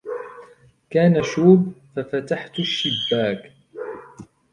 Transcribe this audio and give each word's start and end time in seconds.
كان 0.89 1.23
شوب، 1.23 1.73
ففتحت 1.95 2.59
الشباك 2.59 3.51